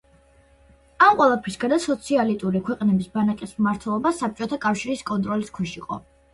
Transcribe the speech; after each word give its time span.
ამ 1.07 1.19
ყველაფრის 1.19 1.57
გარდა 1.65 1.77
„სოციალიტური 1.83 2.63
ქვეყნების 2.71 3.13
ბანაკის“ 3.19 3.55
მმართველობა 3.61 4.15
საბჭოთა 4.25 4.63
კავშირის 4.67 5.09
კონტროლის 5.15 5.57
ქვეშ 5.61 5.81
იყო. 5.85 6.05